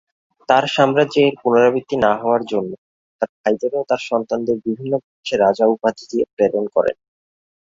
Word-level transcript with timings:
তার 0.49 0.63
সাম্রাজ্যে 0.75 1.21
এর 1.23 1.35
পুনরাবৃত্তি 1.41 1.95
না 1.97 2.11
হওয়ার 2.21 2.43
জন্য 2.51 2.71
তিনি 2.79 2.87
তার 3.19 3.31
ভাইদের 3.37 3.71
ও 3.73 3.81
তাদের 3.81 4.07
সন্তানদের 4.09 4.57
বিভিন্ন 4.65 4.93
প্রদেশে 5.03 5.35
রাজা 5.37 5.65
উপাধি 5.75 6.03
দিয়ে 6.11 6.25
প্রেরণ 6.33 6.65
করেন। 6.75 6.97